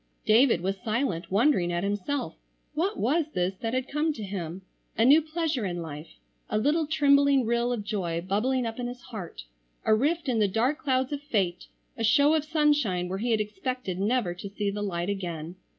[0.25, 2.33] David was silent, wondering at himself.
[2.73, 4.63] What was this that had come to him?
[4.97, 6.15] A new pleasure in life.
[6.49, 9.43] A little trembling rill of joy bubbling up in his heart;
[9.85, 11.67] a rift in the dark clouds of fate;
[11.97, 15.53] a show of sunshine where he had expected never to see the light again.